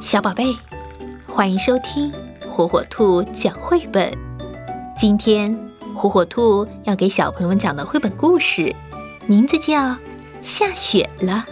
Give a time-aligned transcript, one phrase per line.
[0.00, 0.56] 小宝贝，
[1.26, 2.12] 欢迎收听
[2.48, 4.12] 火火兔讲绘本。
[4.96, 5.58] 今天
[5.96, 8.74] 火火兔要给小朋友们讲的绘本故事，
[9.26, 9.74] 名字叫
[10.42, 11.46] 《下雪了》。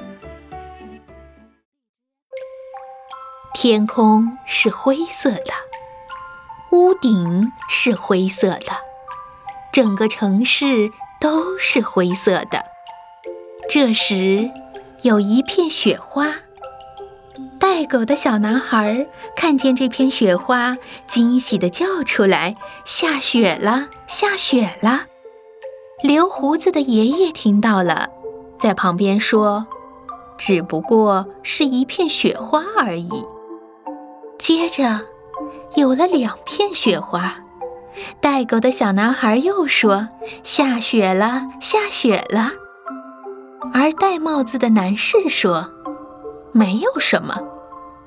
[3.54, 5.52] 天空是灰色的，
[6.70, 8.76] 屋顶是灰色的，
[9.72, 12.62] 整个城市都是灰色的。
[13.68, 14.50] 这时，
[15.02, 16.26] 有一片雪花。
[17.74, 19.04] 带狗的小男孩
[19.34, 20.78] 看见这片雪花，
[21.08, 22.54] 惊喜地叫出来
[22.86, 25.06] ：“下雪了，下雪了！”
[26.04, 28.10] 留胡子的爷爷听到了，
[28.56, 29.66] 在旁边说
[30.38, 33.10] ：“只不过是一片雪花而已。”
[34.38, 35.00] 接着，
[35.74, 37.42] 有了两片雪花。
[38.20, 40.10] 带狗的小男孩又说
[40.44, 42.52] ：“下雪了，下雪了！”
[43.74, 45.72] 而戴帽子的男士说
[46.54, 47.42] ：“没有什么。”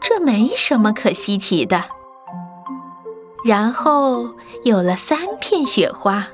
[0.08, 1.84] 这没什么可稀奇的。
[3.44, 4.30] 然后
[4.64, 6.28] 有了三片雪花，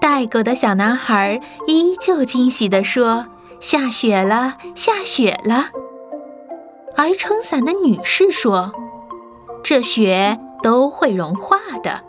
[0.00, 3.26] 带狗的小男孩依旧惊喜地说
[3.58, 5.70] ：“下雪了，下雪了。”
[6.96, 8.72] 而撑伞的女士说
[9.64, 12.02] ：“这雪都会融化的。”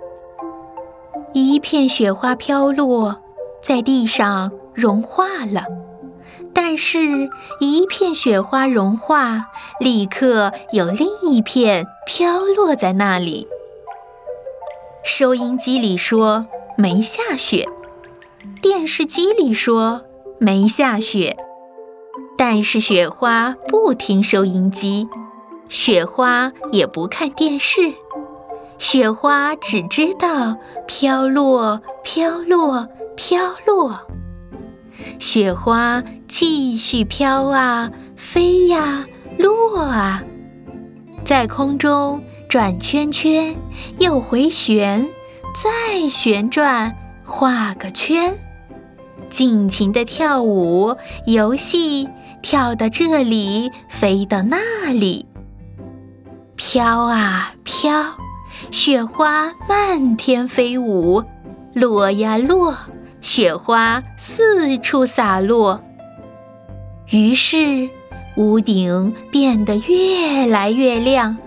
[1.33, 3.19] 一片雪花飘落
[3.63, 5.63] 在地上，融化了。
[6.53, 9.47] 但是，一片雪花融化，
[9.79, 13.47] 立刻有另一片飘落在那里。
[15.03, 17.67] 收音机里说没下雪，
[18.61, 20.03] 电视机里说
[20.39, 21.35] 没下雪，
[22.37, 25.09] 但是雪花不听收音机，
[25.69, 27.93] 雪花也不看电视，
[28.77, 30.55] 雪花只知道
[30.87, 33.99] 飘落，飘落，飘落。
[35.19, 39.05] 雪花继续飘啊，飞呀，
[39.37, 40.23] 落啊，
[41.25, 43.55] 在空中转圈圈，
[43.99, 45.07] 又回旋，
[45.55, 48.35] 再旋转，画个圈，
[49.29, 50.95] 尽情的跳舞
[51.25, 52.07] 游戏，
[52.41, 55.25] 跳到这里，飞到那里，
[56.55, 58.15] 飘啊飘，
[58.71, 61.23] 雪花漫天飞舞，
[61.73, 62.75] 落呀落。
[63.23, 65.81] 雪花四处洒落，
[67.09, 67.89] 于是
[68.35, 71.37] 屋顶变得越来越亮。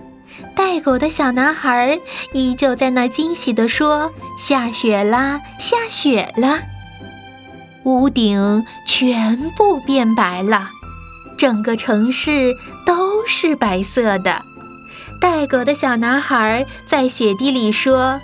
[0.55, 1.99] 带狗的小男孩
[2.33, 6.63] 依旧在那儿惊喜地说：“下雪啦，下雪啦！”
[7.85, 10.71] 屋顶全部变白了，
[11.37, 12.55] 整个城市
[12.87, 14.41] 都是白色的。
[15.21, 18.19] 带狗的小男孩在雪地里说：“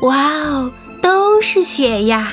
[0.00, 0.72] 哇哦，
[1.02, 2.32] 都是雪呀！”